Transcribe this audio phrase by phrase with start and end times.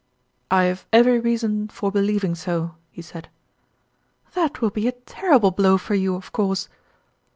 [0.49, 3.29] ""I have every reason for believing so," he said."
[4.33, 6.69] That will be a terrible blow for you, of course